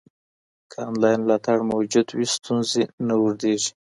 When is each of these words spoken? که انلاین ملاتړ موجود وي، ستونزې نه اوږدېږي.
که 0.71 0.77
انلاین 0.87 1.19
ملاتړ 1.25 1.57
موجود 1.71 2.07
وي، 2.11 2.27
ستونزې 2.35 2.83
نه 3.07 3.13
اوږدېږي. 3.21 3.71